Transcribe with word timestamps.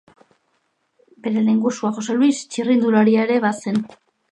Bere 1.27 1.35
lehengusua 1.43 1.93
Jose 1.99 2.17
Luis 2.23 2.33
txirrindularia 2.55 3.29
ere 3.29 3.39
bazen. 3.49 3.81